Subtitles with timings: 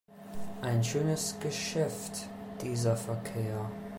[0.63, 2.27] Ein schönes Geschäft,
[2.63, 3.69] dieser Verkehr!